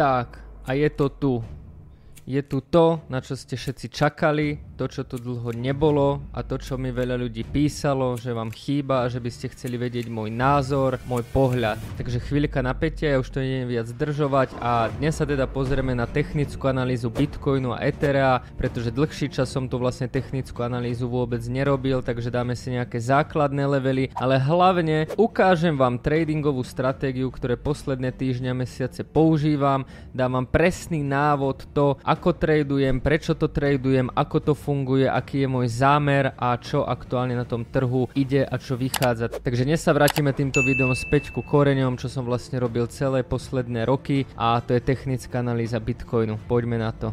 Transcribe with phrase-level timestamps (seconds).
[0.00, 1.44] Tak, a je to tu.
[2.24, 6.56] Je tu to, na čo ste všetci čakali, to, čo tu dlho nebolo a to,
[6.56, 10.32] čo mi veľa ľudí písalo, že vám chýba a že by ste chceli vedieť môj
[10.32, 11.76] názor, môj pohľad.
[12.00, 16.08] Takže chvíľka napätia, ja už to neviem viac zdržovať a dnes sa teda pozrieme na
[16.08, 22.00] technickú analýzu Bitcoinu a Ethera, pretože dlhší čas som tu vlastne technickú analýzu vôbec nerobil,
[22.00, 28.56] takže dáme si nejaké základné levely, ale hlavne ukážem vám tradingovú stratégiu, ktoré posledné týždňa
[28.56, 29.84] mesiace používam,
[30.16, 35.42] dám vám presný návod to, ako tradujem, prečo to tradujem, ako to funguje funguje, aký
[35.42, 39.26] je môj zámer a čo aktuálne na tom trhu ide a čo vychádza.
[39.26, 43.82] Takže dnes sa vrátime týmto videom späť ku koreňom, čo som vlastne robil celé posledné
[43.82, 46.38] roky a to je technická analýza Bitcoinu.
[46.46, 47.10] Poďme na to.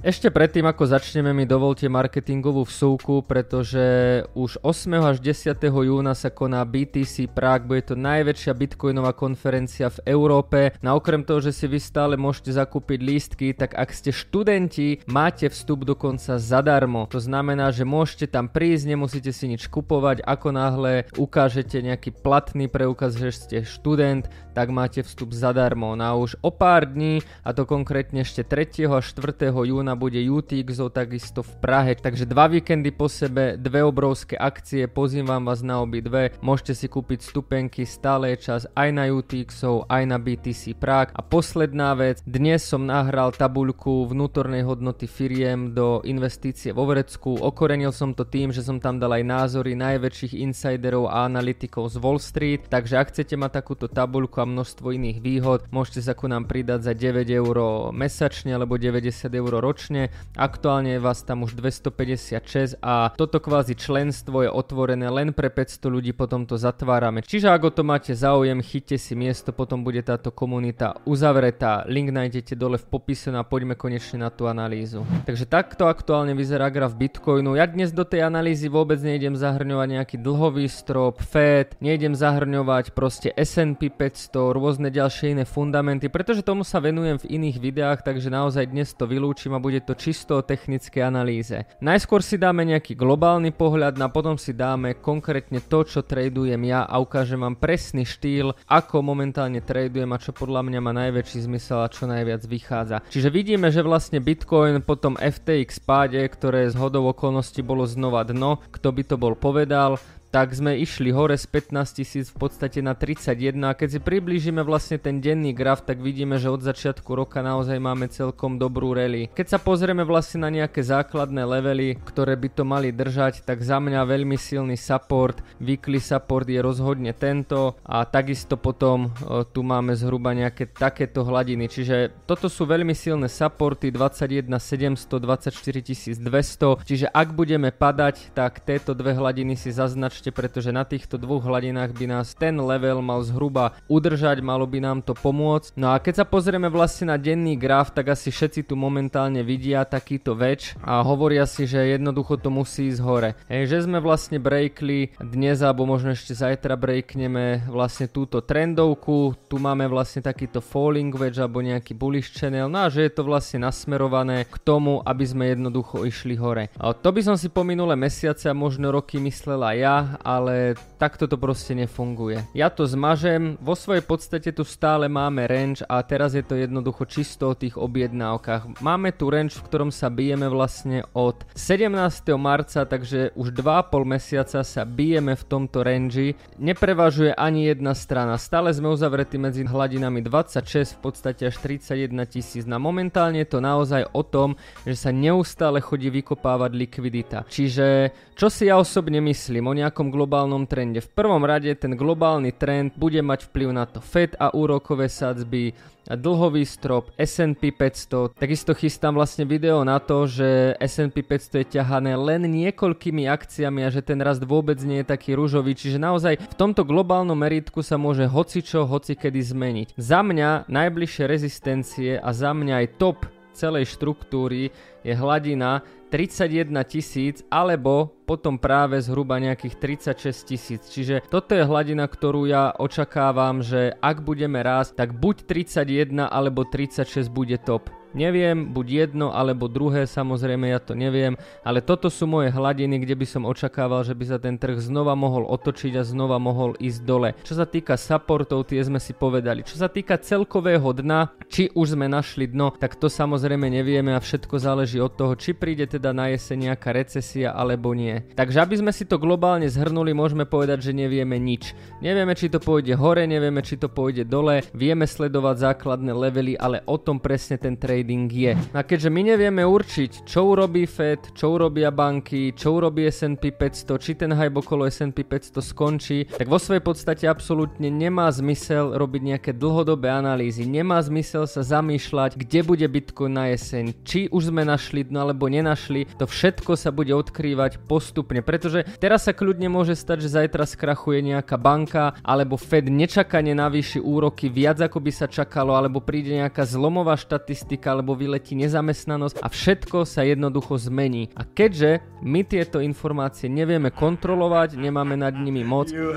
[0.00, 4.96] Ešte predtým, ako začneme, mi dovolte marketingovú vsúku, pretože už 8.
[4.96, 5.60] až 10.
[5.60, 10.72] júna sa koná BTC Prague, bude to najväčšia bitcoinová konferencia v Európe.
[10.80, 15.52] No okrem toho, že si vy stále môžete zakúpiť lístky, tak ak ste študenti, máte
[15.52, 17.04] vstup dokonca zadarmo.
[17.12, 22.72] To znamená, že môžete tam prísť, nemusíte si nič kupovať, ako náhle ukážete nejaký platný
[22.72, 25.92] preukaz, že ste študent, tak máte vstup zadarmo.
[25.92, 28.88] No a už o pár dní, a to konkrétne ešte 3.
[28.88, 29.52] a 4.
[29.52, 34.86] júna júna bude UTXO takisto v Prahe, takže dva víkendy po sebe, dve obrovské akcie,
[34.86, 39.90] pozývam vás na obi dve, môžete si kúpiť stupenky, stále je čas aj na UTXO,
[39.90, 41.10] aj na BTC Prague.
[41.18, 47.90] A posledná vec, dnes som nahral tabuľku vnútornej hodnoty firiem do investície vo Vrecku, okorenil
[47.90, 52.22] som to tým, že som tam dal aj názory najväčších insiderov a analytikov z Wall
[52.22, 56.46] Street, takže ak chcete mať takúto tabuľku a množstvo iných výhod, môžete sa ku nám
[56.46, 61.56] pridať za 9 eur mesačne alebo 90 eur ročne ročne, aktuálne je vás tam už
[61.56, 67.24] 256 a toto kvázi členstvo je otvorené len pre 500 ľudí, potom to zatvárame.
[67.24, 71.88] Čiže ak o to máte záujem, chyťte si miesto, potom bude táto komunita uzavretá.
[71.88, 75.08] Link nájdete dole v popise a poďme konečne na tú analýzu.
[75.24, 77.56] Takže takto aktuálne vyzerá graf Bitcoinu.
[77.56, 83.32] Ja dnes do tej analýzy vôbec nejdem zahrňovať nejaký dlhový strop, FED, nejdem zahrňovať proste
[83.32, 88.68] S&P 500, rôzne ďalšie iné fundamenty, pretože tomu sa venujem v iných videách, takže naozaj
[88.68, 91.62] dnes to vylúčim a bude to čisto o technické analýze.
[91.78, 96.82] Najskôr si dáme nejaký globálny pohľad a potom si dáme konkrétne to, čo tradujem ja
[96.82, 101.86] a ukážem vám presný štýl, ako momentálne tradujem a čo podľa mňa má najväčší zmysel
[101.86, 103.06] a čo najviac vychádza.
[103.14, 108.26] Čiže vidíme, že vlastne Bitcoin po tom FTX páde, ktoré z hodou okolností bolo znova
[108.26, 112.78] dno, kto by to bol povedal, tak sme išli hore z 15 tisíc v podstate
[112.78, 117.10] na 31 a keď si priblížime vlastne ten denný graf, tak vidíme, že od začiatku
[117.18, 119.26] roka naozaj máme celkom dobrú rally.
[119.34, 123.82] Keď sa pozrieme vlastne na nejaké základné levely, ktoré by to mali držať, tak za
[123.82, 129.98] mňa veľmi silný support, weekly support je rozhodne tento a takisto potom o, tu máme
[129.98, 137.06] zhruba nejaké takéto hladiny, čiže toto sú veľmi silné supporty 21 700, 24 200, čiže
[137.10, 141.96] ak budeme padať, tak tieto dve hladiny si zaznačíme prepačte, pretože na týchto dvoch hladinách
[141.96, 145.80] by nás ten level mal zhruba udržať, malo by nám to pomôcť.
[145.80, 149.80] No a keď sa pozrieme vlastne na denný graf, tak asi všetci tu momentálne vidia
[149.88, 153.30] takýto väč a hovoria si, že jednoducho to musí ísť hore.
[153.48, 159.56] Hej, že sme vlastne breakli dnes alebo možno ešte zajtra breakneme vlastne túto trendovku, tu
[159.56, 163.64] máme vlastne takýto falling wedge alebo nejaký bullish channel, no a že je to vlastne
[163.64, 166.68] nasmerované k tomu, aby sme jednoducho išli hore.
[166.76, 171.30] A to by som si po minulé mesiace a možno roky myslela ja, ale takto
[171.30, 172.42] to proste nefunguje.
[172.56, 177.06] Ja to zmažem, vo svojej podstate tu stále máme range a teraz je to jednoducho
[177.06, 178.82] čisto o tých objednávkach.
[178.82, 181.92] Máme tu range, v ktorom sa bijeme vlastne od 17.
[182.40, 186.38] marca, takže už 2,5 mesiaca sa bijeme v tomto range.
[186.56, 192.64] Neprevažuje ani jedna strana, stále sme uzavretí medzi hladinami 26, v podstate až 31 tisíc.
[192.64, 194.56] Na momentálne je to naozaj o tom,
[194.86, 197.38] že sa neustále chodí vykopávať likvidita.
[197.44, 201.04] Čiže čo si ja osobne myslím o nejakom globálnom trende?
[201.04, 205.76] V prvom rade ten globálny trend bude mať vplyv na to Fed a úrokové sadzby,
[206.08, 208.40] dlhový strop, S&P 500.
[208.40, 213.92] Takisto chystám vlastne video na to, že S&P 500 je ťahané len niekoľkými akciami a
[213.92, 215.76] že ten rast vôbec nie je taký rúžový.
[215.76, 220.00] Čiže naozaj v tomto globálnom meritku sa môže hocičo, hocikedy zmeniť.
[220.00, 224.70] Za mňa najbližšie rezistencie a za mňa aj top celej štruktúry
[225.04, 230.82] je hladina 31 tisíc alebo potom práve zhruba nejakých 36 tisíc.
[230.90, 236.66] Čiže toto je hladina, ktorú ja očakávam, že ak budeme rásť, tak buď 31 alebo
[236.66, 237.99] 36 bude top.
[238.10, 243.14] Neviem, buď jedno alebo druhé, samozrejme ja to neviem, ale toto sú moje hladiny, kde
[243.14, 247.00] by som očakával, že by sa ten trh znova mohol otočiť a znova mohol ísť
[247.06, 247.38] dole.
[247.46, 249.62] Čo sa týka supportov, tie sme si povedali.
[249.62, 254.20] Čo sa týka celkového dna, či už sme našli dno, tak to samozrejme nevieme a
[254.22, 258.26] všetko záleží od toho, či príde teda na jeseň nejaká recesia alebo nie.
[258.34, 261.78] Takže aby sme si to globálne zhrnuli, môžeme povedať, že nevieme nič.
[262.02, 266.82] Nevieme, či to pôjde hore, nevieme, či to pôjde dole, vieme sledovať základné levely, ale
[266.90, 268.52] o tom presne ten trading je.
[268.72, 274.00] A keďže my nevieme určiť, čo urobí Fed, čo urobia banky, čo urobí S&P 500,
[274.00, 279.22] či ten hype okolo S&P 500 skončí, tak vo svojej podstate absolútne nemá zmysel robiť
[279.36, 284.64] nejaké dlhodobé analýzy, nemá zmysel sa zamýšľať, kde bude Bitcoin na jeseň, či už sme
[284.64, 289.92] našli dno alebo nenašli, to všetko sa bude odkrývať postupne, pretože teraz sa kľudne môže
[289.92, 295.28] stať, že zajtra skrachuje nejaká banka, alebo Fed nečakane navýši úroky viac ako by sa
[295.28, 301.34] čakalo, alebo príde nejaká zlomová štatistika, alebo vyletí nezamestnanosť a všetko sa jednoducho zmení.
[301.34, 306.14] A keďže my tieto informácie nevieme kontrolovať, nemáme nad nimi moc, no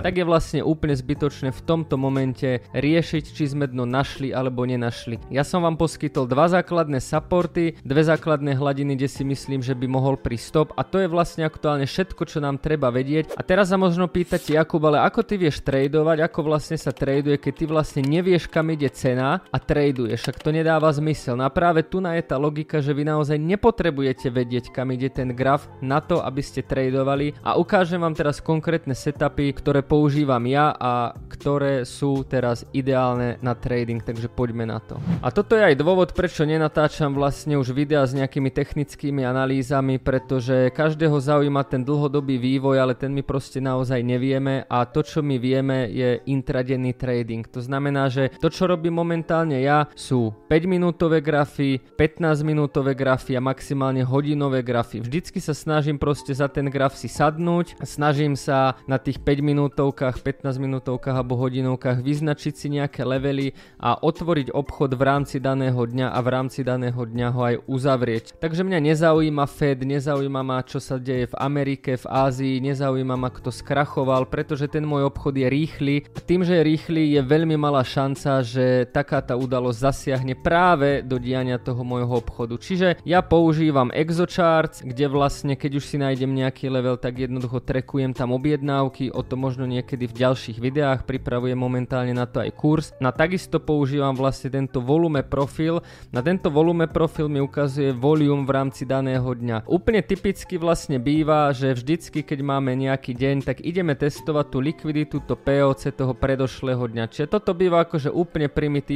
[0.00, 5.20] tak je vlastne úplne zbytočné v tomto momente riešiť, či sme dno našli alebo nenašli.
[5.28, 9.86] Ja som vám poskytol dva základné supporty, dve základné hladiny, kde si myslím, že by
[9.90, 13.34] mohol prísť a to je vlastne aktuálne všetko, čo nám treba vedieť.
[13.34, 17.34] A teraz sa možno pýtať, Jakub, ale ako ty vieš tradovať, ako vlastne sa traduje,
[17.42, 21.34] keď ty vlastne nevieš, kam ide cena a traduješ, však to nedáva zmysel.
[21.34, 25.32] No a práve tu je tá logika, že vy naozaj nepotrebujete vedieť, kam ide ten
[25.32, 30.74] graf na to, aby ste tradovali a ukážem vám teraz konkrétne setupy, ktoré používam ja
[30.76, 35.00] a ktoré sú teraz ideálne na trading, takže poďme na to.
[35.24, 40.74] A toto je aj dôvod, prečo nenatáčam vlastne už videa s nejakými technickými analýzami, pretože
[40.74, 45.40] každého zaujíma ten dlhodobý vývoj, ale ten my proste naozaj nevieme a to, čo my
[45.40, 47.46] vieme, je intradenný trading.
[47.54, 49.22] To znamená, že to, čo robím momentálne
[49.58, 55.00] ja, sú 5 minútové grafy, 15 minútové grafy a maximálne hodinové grafy.
[55.00, 60.20] Vždycky sa snažím proste za ten graf si sadnúť, snažím sa na tých 5 minútovkách,
[60.20, 66.12] 15 minútovkách alebo hodinovkách vyznačiť si nejaké levely a otvoriť obchod v rámci daného dňa
[66.12, 68.24] a v rámci daného dňa ho aj uzavrieť.
[68.38, 73.30] Takže mňa nezaujíma Fed, nezaujíma ma čo sa deje v Amerike, v Ázii, nezaujíma ma
[73.30, 75.94] kto skrachoval, pretože ten môj obchod je rýchly.
[76.24, 81.20] Tým, že je rýchly, je veľmi malá šanca, že taká tá udalosť zasiahne práve do
[81.20, 82.56] diania toho môjho obchodu.
[82.58, 88.16] Čiže ja používam ExoCharts, kde vlastne keď už si nájdem nejaký level, tak jednoducho trekujem
[88.16, 92.96] tam objednávky, o to možno niekedy v ďalších videách, pripravujem momentálne na to aj kurz.
[92.98, 95.84] Na takisto používam vlastne tento volume profil.
[96.14, 99.66] Na tento volume profil mi ukazuje volume v rámci daného dňa.
[99.66, 105.18] Úplne typicky vlastne býva, že vždycky keď máme nejaký deň, tak ideme testovať tú likviditu,
[105.24, 107.10] to POC toho predošlého dňa.
[107.10, 108.46] Čiže toto býva akože úplne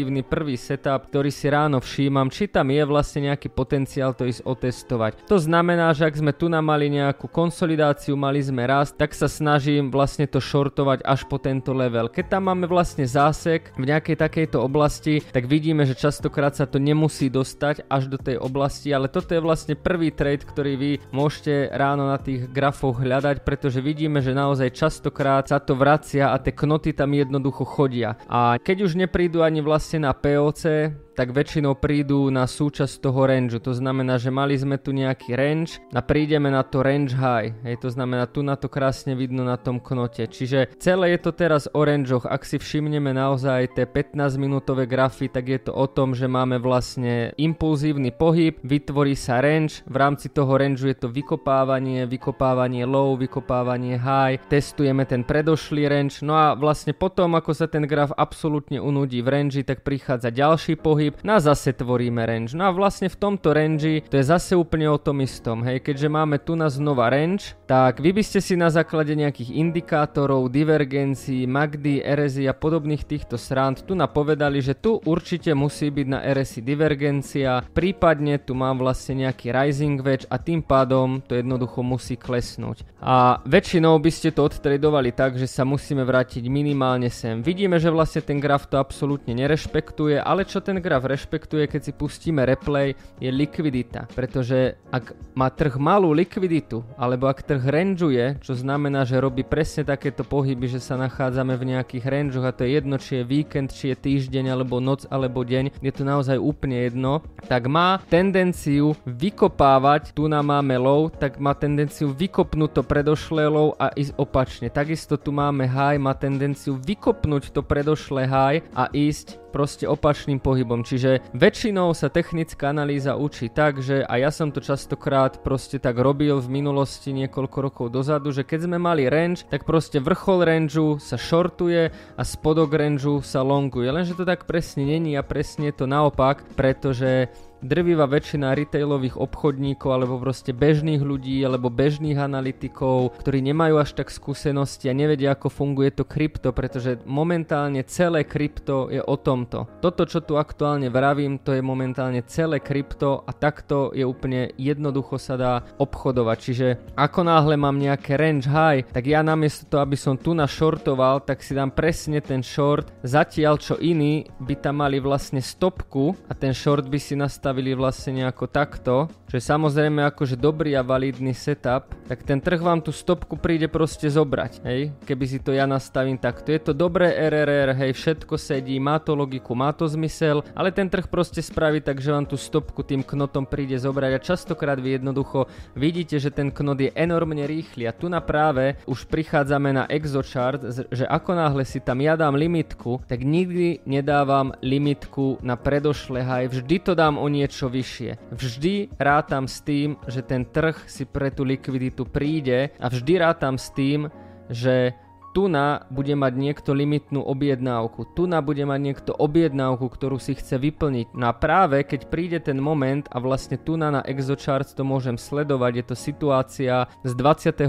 [0.09, 4.41] primitívny prvý setup, ktorý si ráno všímam, či tam je vlastne nejaký potenciál to ísť
[4.41, 5.29] otestovať.
[5.29, 9.93] To znamená, že ak sme tu mali nejakú konsolidáciu, mali sme rast, tak sa snažím
[9.93, 12.09] vlastne to shortovať až po tento level.
[12.09, 16.81] Keď tam máme vlastne zásek v nejakej takejto oblasti, tak vidíme, že častokrát sa to
[16.81, 21.69] nemusí dostať až do tej oblasti, ale toto je vlastne prvý trade, ktorý vy môžete
[21.77, 26.57] ráno na tých grafoch hľadať, pretože vidíme, že naozaj častokrát sa to vracia a tie
[26.57, 28.17] knoty tam jednoducho chodia.
[28.25, 33.59] A keď už neprídu ani vlastne na POC, tak väčšinou prídu na súčasť toho range.
[33.59, 37.59] To znamená, že mali sme tu nejaký range a prídeme na to range high.
[37.67, 40.31] Hej, to znamená, tu na to krásne vidno na tom knote.
[40.31, 42.23] Čiže celé je to teraz o rangeoch.
[42.23, 46.63] Ak si všimneme naozaj tie 15 minútové grafy, tak je to o tom, že máme
[46.63, 53.19] vlastne impulzívny pohyb, vytvorí sa range, v rámci toho range je to vykopávanie, vykopávanie low,
[53.19, 58.79] vykopávanie high, testujeme ten predošlý range, no a vlastne potom, ako sa ten graf absolútne
[58.79, 62.53] unudí v range, tak prichádza ďalší pohyb, pohyb, no a zase tvoríme range.
[62.53, 66.09] No a vlastne v tomto range to je zase úplne o tom istom, hej, keďže
[66.13, 71.49] máme tu na znova range, tak vy by ste si na základe nejakých indikátorov, divergencií,
[71.49, 76.61] MACD, RSI a podobných týchto srand tu napovedali, že tu určite musí byť na RSI
[76.61, 82.85] divergencia, prípadne tu mám vlastne nejaký rising wedge a tým pádom to jednoducho musí klesnúť.
[82.99, 87.41] A väčšinou by ste to odtradovali tak, že sa musíme vrátiť minimálne sem.
[87.41, 91.81] Vidíme, že vlastne ten graf to absolútne nerešpektuje, ale čo ten graf graf rešpektuje, keď
[91.87, 94.11] si pustíme replay, je likvidita.
[94.19, 99.87] Pretože ak má trh malú likviditu, alebo ak trh rangeuje, čo znamená, že robí presne
[99.87, 103.71] takéto pohyby, že sa nachádzame v nejakých rangeoch a to je jedno, či je víkend,
[103.71, 108.99] či je týždeň, alebo noc, alebo deň, je to naozaj úplne jedno, tak má tendenciu
[109.07, 114.67] vykopávať, tu nám máme low, tak má tendenciu vykopnúť to predošlé low a ísť opačne.
[114.67, 120.85] Takisto tu máme high, má tendenciu vykopnúť to predošlé high a ísť proste opačným pohybom.
[120.85, 125.97] Čiže väčšinou sa technická analýza učí tak, že a ja som to častokrát proste tak
[125.97, 131.01] robil v minulosti niekoľko rokov dozadu, že keď sme mali range, tak proste vrchol rangeu
[131.01, 133.89] sa shortuje a spodok rangeu sa longuje.
[133.89, 139.91] Lenže to tak presne není a presne je to naopak, pretože drvivá väčšina retailových obchodníkov
[139.91, 145.51] alebo proste bežných ľudí alebo bežných analytikov, ktorí nemajú až tak skúsenosti a nevedia ako
[145.51, 149.67] funguje to krypto, pretože momentálne celé krypto je o tomto.
[149.83, 155.19] Toto, čo tu aktuálne vravím, to je momentálne celé krypto a takto je úplne jednoducho
[155.19, 156.37] sa dá obchodovať.
[156.39, 161.27] Čiže ako náhle mám nejaké range high, tak ja namiesto toho, aby som tu našortoval,
[161.27, 166.33] tak si dám presne ten short, zatiaľ čo iní by tam mali vlastne stopku a
[166.39, 171.33] ten short by si nastal nastavili vlastne nejako takto, že samozrejme akože dobrý a validný
[171.33, 175.65] setup, tak ten trh vám tú stopku príde proste zobrať, hej, keby si to ja
[175.65, 176.53] nastavím takto.
[176.53, 180.93] Je to dobré RRR, hej, všetko sedí, má to logiku, má to zmysel, ale ten
[180.93, 185.01] trh proste spraví tak, že vám tú stopku tým knotom príde zobrať a častokrát vy
[185.01, 187.89] jednoducho vidíte, že ten knot je enormne rýchly.
[187.89, 192.37] A tu na práve už prichádzame na exochart, že ako náhle si tam ja dám
[192.37, 198.35] limitku, tak nikdy nedávam limitku na predošle high, vždy to dám o niečo vyššie.
[198.35, 203.55] Vždy rátam s tým, že ten trh si pre tú likviditu príde a vždy rátam
[203.55, 204.11] s tým,
[204.51, 204.97] že
[205.37, 210.35] tu na bude mať niekto limitnú objednávku, tu na bude mať niekto objednávku, ktorú si
[210.35, 211.13] chce vyplniť.
[211.15, 215.17] No a práve keď príde ten moment a vlastne tu na na ExoCharts to môžem
[215.17, 217.67] sledovať, je to situácia z 28.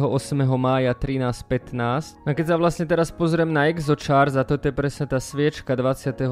[0.57, 2.25] mája 13.15.
[2.25, 6.25] No keď sa vlastne teraz pozriem na ExoCharts a toto je presne tá sviečka 28.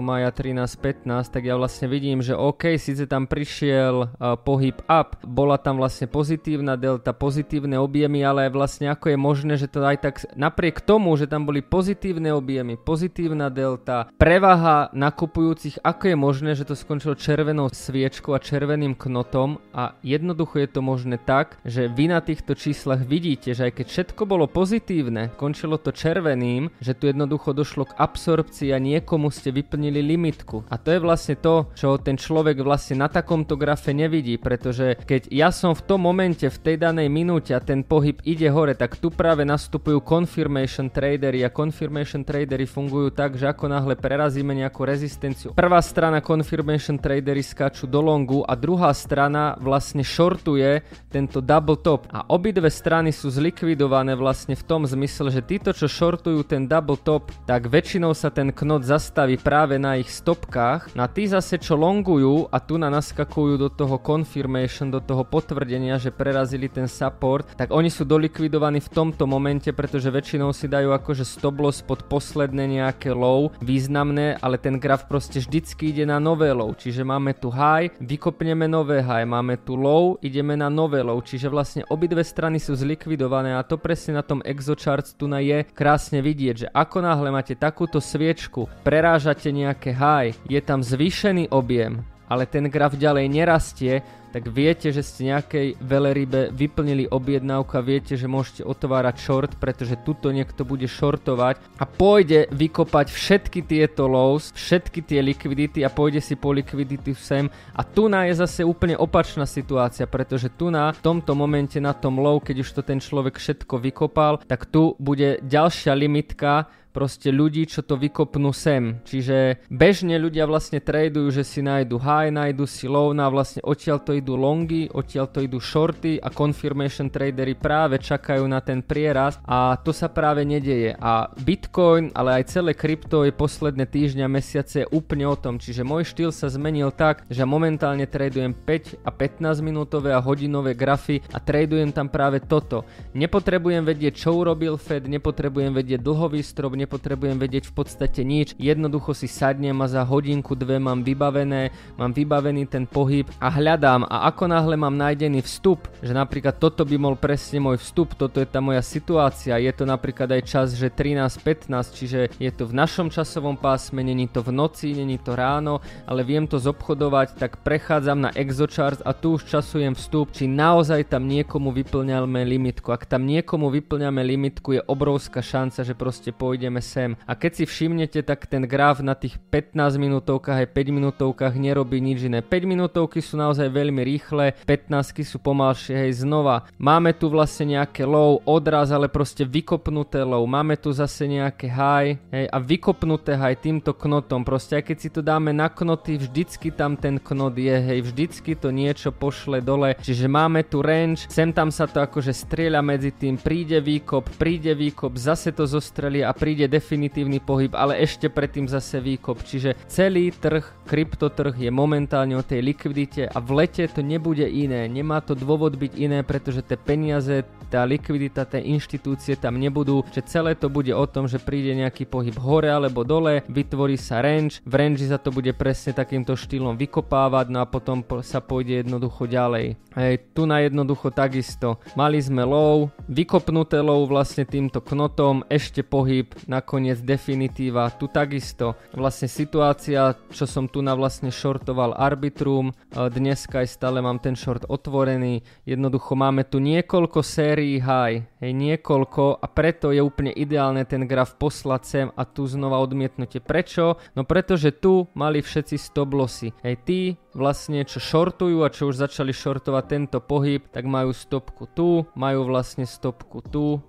[0.00, 5.60] mája 13.15, tak ja vlastne vidím, že OK, síce tam prišiel uh, pohyb up, bola
[5.60, 10.14] tam vlastne pozitívna delta, pozitívne objemy, ale vlastne ako je možné, že to aj tak
[10.34, 16.66] napriek tomu, že tam boli pozitívne objemy, pozitívna delta, prevaha nakupujúcich, ako je možné, že
[16.66, 22.10] to skončilo červenou sviečkou a červeným knotom a jednoducho je to možné tak, že vy
[22.10, 27.06] na týchto číslach vidíte, že aj keď všetko bolo pozitívne, končilo to červeným, že tu
[27.06, 30.66] jednoducho došlo k absorpcii a niekomu ste vyplnili limitku.
[30.66, 35.30] A to je vlastne to, čo ten človek vlastne na takomto grafe nevidí, pretože keď
[35.30, 38.98] ja som v tom momente, v tej danej minúte a ten pohyb ide hore, tak
[38.98, 44.56] tu práve nastupujú confirmation confirmation tradery a confirmation tradery fungujú tak, že ako náhle prerazíme
[44.56, 50.80] nejakú rezistenciu, prvá strana confirmation tradery skáču do longu a druhá strana vlastne shortuje
[51.12, 52.08] tento double top.
[52.08, 56.96] A obidve strany sú zlikvidované vlastne v tom zmysle, že títo, čo shortujú ten double
[56.96, 61.76] top, tak väčšinou sa ten knot zastaví práve na ich stopkách, na tí zase, čo
[61.76, 67.52] longujú a tu na naskakujú do toho confirmation, do toho potvrdenia, že prerazili ten support,
[67.52, 72.06] tak oni sú dolikvidovaní v tomto momente, pretože väčšinou si dajú akože stop loss pod
[72.06, 77.34] posledné nejaké low významné, ale ten graf proste vždycky ide na nové low, čiže máme
[77.34, 82.22] tu high, vykopneme nové high, máme tu low, ideme na nové low, čiže vlastne obidve
[82.22, 86.68] strany sú zlikvidované a to presne na tom exocharts tu na je krásne vidieť, že
[86.70, 92.96] ako náhle máte takúto sviečku, prerážate nejaké high, je tam zvýšený objem, ale ten graf
[92.96, 94.02] ďalej nerastie,
[94.34, 99.94] tak viete, že ste nejakej velerybe vyplnili objednávku a viete, že môžete otvárať short, pretože
[100.02, 106.18] tuto niekto bude shortovať a pôjde vykopať všetky tieto lows, všetky tie likvidity a pôjde
[106.18, 107.46] si po likvidity sem.
[107.78, 112.18] A tu na je zase úplne opačná situácia, pretože tu na tomto momente na tom
[112.18, 117.66] low, keď už to ten človek všetko vykopal, tak tu bude ďalšia limitka, proste ľudí,
[117.66, 119.02] čo to vykopnú sem.
[119.02, 123.58] Čiže bežne ľudia vlastne tradujú, že si nájdu high, nájdu si low, no a vlastne
[123.66, 128.78] odtiaľ to idú longy, odtiaľ to idú shorty a confirmation tradery práve čakajú na ten
[128.78, 130.94] prierast a to sa práve nedeje.
[131.02, 135.58] A Bitcoin, ale aj celé krypto je posledné týždňa, mesiace úplne o tom.
[135.58, 140.78] Čiže môj štýl sa zmenil tak, že momentálne tradujem 5 a 15 minútové a hodinové
[140.78, 142.86] grafy a tradujem tam práve toto.
[143.16, 149.16] Nepotrebujem vedieť, čo urobil Fed, nepotrebujem vedieť dlhový strop, nepotrebujem vedieť v podstate nič, jednoducho
[149.16, 154.04] si sadnem a za hodinku dve mám vybavené, mám vybavený ten pohyb a hľadám.
[154.06, 158.38] A ako náhle mám nájdený vstup, že napríklad toto by bol presne môj vstup, toto
[158.38, 162.76] je tá moja situácia, je to napríklad aj čas, že 13.15, čiže je to v
[162.76, 167.64] našom časovom pásme, není to v noci, není to ráno, ale viem to zobchodovať, tak
[167.64, 172.92] prechádzam na ExoCharts a tu už časujem vstup, či naozaj tam niekomu vyplňame limitku.
[172.92, 177.14] Ak tam niekomu vyplňame limitku, je obrovská šanca, že proste pôjdeme ideme sem.
[177.30, 182.02] A keď si všimnete, tak ten graf na tých 15 minútovkách aj 5 minútovkách nerobí
[182.02, 182.42] nič iné.
[182.42, 186.66] 5 minútovky sú naozaj veľmi rýchle, 15 sú pomalšie, hej, znova.
[186.82, 190.42] Máme tu vlastne nejaké low, odraz, ale proste vykopnuté low.
[190.50, 194.42] Máme tu zase nejaké high, hej, a vykopnuté high týmto knotom.
[194.42, 198.58] Proste aj keď si to dáme na knoty, vždycky tam ten knot je, hej, vždycky
[198.58, 199.94] to niečo pošle dole.
[200.02, 204.74] Čiže máme tu range, sem tam sa to akože strieľa medzi tým, príde výkop, príde
[204.74, 209.42] výkop, zase to zostrelí a príde definitívny pohyb, ale ešte predtým zase výkop.
[209.44, 214.86] Čiže celý trh, kryptotrh je momentálne o tej likvidite a v lete to nebude iné.
[214.88, 220.22] Nemá to dôvod byť iné, pretože tie peniaze, tá likvidita, tie inštitúcie tam nebudú, že
[220.22, 224.62] celé to bude o tom, že príde nejaký pohyb hore alebo dole, vytvorí sa range,
[224.62, 229.26] v range sa to bude presne takýmto štýlom vykopávať, no a potom sa pôjde jednoducho
[229.26, 229.74] ďalej.
[229.94, 231.78] Hej, tu na jednoducho takisto.
[231.98, 238.78] Mali sme low, vykopnuté low vlastne týmto knotom, ešte pohyb, nakoniec definitíva, tu takisto.
[238.94, 244.70] Vlastne situácia, čo som tu na vlastne shortoval Arbitrum, dneska aj stále mám ten short
[244.70, 251.02] otvorený, jednoducho máme tu niekoľko sérií high, hej, niekoľko a preto je úplne ideálne ten
[251.10, 253.42] graf poslať sem a tu znova odmietnutie.
[253.42, 253.98] Prečo?
[254.14, 256.54] No pretože tu mali všetci stop lossy.
[256.62, 257.00] Hej, tí
[257.34, 262.46] vlastne čo shortujú a čo už začali shortovať tento pohyb, tak majú stopku tu, majú
[262.46, 263.82] vlastne stopku tu,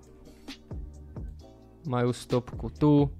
[1.86, 3.10] majú stopku tu,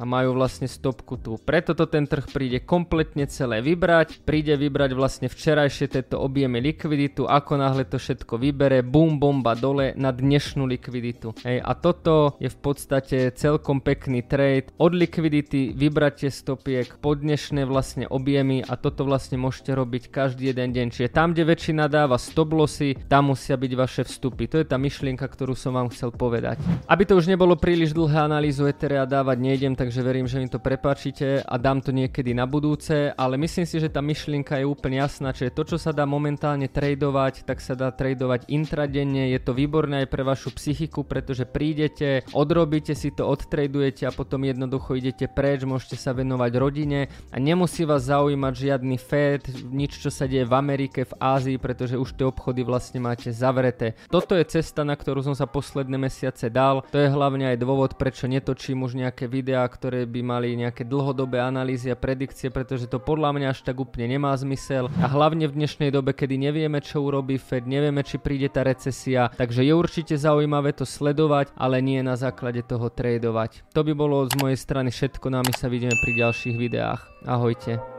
[0.00, 1.36] a majú vlastne stopku tu.
[1.36, 7.28] Preto to ten trh príde kompletne celé vybrať, príde vybrať vlastne včerajšie tieto objemy likviditu,
[7.28, 11.36] ako náhle to všetko vybere, bum bomba dole na dnešnú likviditu.
[11.44, 14.72] Hej, a toto je v podstate celkom pekný trade.
[14.80, 20.72] Od likvidity vybrate stopiek po dnešné vlastne objemy a toto vlastne môžete robiť každý jeden
[20.72, 20.86] deň.
[20.96, 24.48] Čiže tam, kde väčšina dáva stop lossy, tam musia byť vaše vstupy.
[24.48, 26.56] To je tá myšlienka, ktorú som vám chcel povedať.
[26.88, 30.46] Aby to už nebolo príliš dlhé analýzu Etherea dávať nejdem, tak takže verím, že mi
[30.46, 34.70] to prepáčite a dám to niekedy na budúce, ale myslím si, že tá myšlienka je
[34.70, 39.40] úplne jasná, čiže to, čo sa dá momentálne tradovať, tak sa dá tradovať intradenne, je
[39.42, 44.94] to výborné aj pre vašu psychiku, pretože prídete, odrobíte si to, odtradujete a potom jednoducho
[44.94, 47.10] idete preč, môžete sa venovať rodine.
[47.34, 49.42] A nemusí vás zaujímať žiadny Fed,
[49.74, 53.98] nič, čo sa deje v Amerike, v Ázii, pretože už tie obchody vlastne máte zavreté.
[54.06, 57.98] Toto je cesta, na ktorú som sa posledné mesiace dal, to je hlavne aj dôvod,
[57.98, 63.00] prečo netočím už nejaké videá, ktoré by mali nejaké dlhodobé analýzy a predikcie, pretože to
[63.00, 64.92] podľa mňa až tak úplne nemá zmysel.
[65.00, 69.32] A hlavne v dnešnej dobe, kedy nevieme, čo urobí Fed, nevieme, či príde tá recesia,
[69.40, 73.64] takže je určite zaujímavé to sledovať, ale nie na základe toho tradovať.
[73.72, 77.00] To by bolo z mojej strany všetko, no a my sa vidíme pri ďalších videách.
[77.24, 77.89] Ahojte.